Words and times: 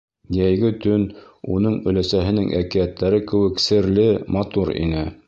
Йәйге 0.35 0.71
төн 0.85 1.03
уның 1.57 1.75
өләсәһенең 1.91 2.49
әкиәттәре 2.63 3.21
кеүек 3.33 3.63
серле, 3.69 4.09
матур 4.39 4.75
ине. 4.87 5.09